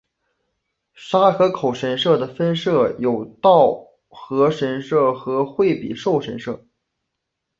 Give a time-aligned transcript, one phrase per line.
[0.95, 6.65] 沙河口神社的分社有稻荷神社和惠比寿神社。